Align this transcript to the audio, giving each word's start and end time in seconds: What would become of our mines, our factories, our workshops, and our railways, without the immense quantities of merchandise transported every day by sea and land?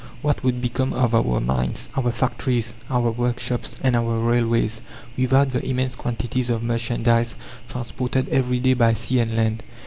What 0.23 0.43
would 0.43 0.61
become 0.61 0.93
of 0.93 1.13
our 1.13 1.39
mines, 1.39 1.87
our 1.95 2.11
factories, 2.11 2.75
our 2.89 3.11
workshops, 3.11 3.75
and 3.83 3.95
our 3.95 4.17
railways, 4.17 4.81
without 5.15 5.51
the 5.51 5.63
immense 5.63 5.93
quantities 5.93 6.49
of 6.49 6.63
merchandise 6.63 7.35
transported 7.69 8.27
every 8.29 8.59
day 8.59 8.73
by 8.73 8.93
sea 8.93 9.19
and 9.19 9.35
land? 9.35 9.61